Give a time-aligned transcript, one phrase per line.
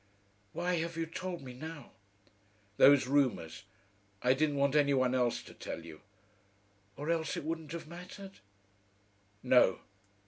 [0.53, 1.91] "Why have you told me now?"
[2.77, 3.65] "Those rumours.
[4.23, 6.01] I didn't want any one else to tell you."
[6.97, 8.39] "Or else it wouldn't have mattered?"
[9.43, 9.81] "No."